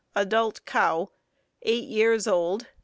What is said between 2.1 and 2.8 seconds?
old.